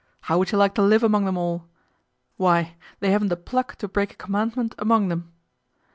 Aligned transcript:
How 0.21 0.39
would 0.39 0.51
you 0.51 0.57
like 0.57 0.73
to 0.73 0.81
live 0.81 1.03
among 1.03 1.25
them 1.25 1.37
all? 1.37 1.69
Why 2.35 2.75
they 3.01 3.11
haven't 3.11 3.27
the 3.27 3.37
pluck 3.37 3.75
to 3.75 3.87
break 3.87 4.13
a 4.13 4.15
commandment 4.15 4.73
among 4.79 5.09
them." 5.09 5.31